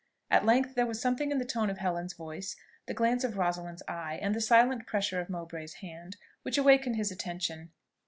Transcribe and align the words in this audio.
At 0.31 0.47
length 0.47 0.73
there 0.73 0.87
was 0.87 0.99
something 0.99 1.29
in 1.29 1.37
the 1.37 1.45
tone 1.45 1.69
of 1.69 1.77
Helen's 1.77 2.13
voice, 2.15 2.55
the 2.87 2.93
glance 2.95 3.23
of 3.23 3.37
Rosalind's 3.37 3.83
eye, 3.87 4.17
and 4.19 4.33
the 4.33 4.41
silent 4.41 4.87
pressure 4.87 5.19
of 5.21 5.29
Mowbray's 5.29 5.73
hand, 5.75 6.17
which 6.41 6.57
awakened 6.57 6.95
his 6.95 7.11
attention. 7.11 7.69